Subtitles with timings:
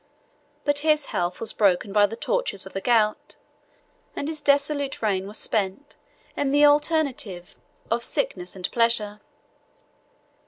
[0.65, 3.35] But his health was broken by the tortures of the gout,
[4.15, 5.95] and his dissolute reign was spent
[6.35, 7.55] in the alternative
[7.91, 9.21] of sickness and pleasure.